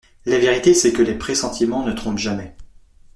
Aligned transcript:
La 0.25 0.39
vérité, 0.39 0.73
c'est 0.73 0.91
que 0.93 1.03
les 1.03 1.13
pressentiments 1.15 1.85
ne 1.85 1.93
trompent 1.93 2.17
jamais. 2.17 2.55